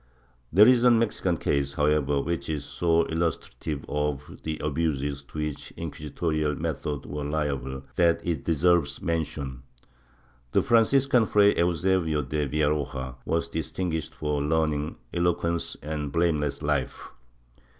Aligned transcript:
There 0.51 0.67
is 0.67 0.83
a 0.83 0.89
Mexican 0.89 1.37
case, 1.37 1.73
however, 1.73 2.19
which 2.21 2.49
is 2.49 2.65
so 2.65 3.03
illustrative 3.05 3.85
of 3.87 4.39
the 4.41 4.57
abuses 4.57 5.21
to 5.25 5.37
which 5.37 5.69
inquisitorial 5.77 6.55
methods 6.55 7.05
were 7.05 7.23
liable, 7.23 7.83
that 7.97 8.19
it 8.25 8.43
deserves 8.43 8.99
mention. 8.99 9.61
The 10.53 10.63
Franciscan, 10.63 11.27
Fray 11.27 11.55
Eusebio 11.55 12.23
de 12.23 12.47
Villaroja, 12.47 13.17
was 13.25 13.47
distinguished 13.47 14.15
for 14.15 14.41
learning, 14.41 14.95
eloquence 15.13 15.77
and 15.83 16.11
blame 16.11 16.39
less 16.39 16.63
life. 16.63 17.07